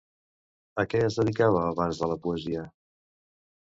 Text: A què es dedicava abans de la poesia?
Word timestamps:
A 0.85 0.85
què 0.93 1.03
es 1.09 1.19
dedicava 1.21 1.63
abans 1.69 2.03
de 2.05 2.13
la 2.15 2.21
poesia? 2.27 2.69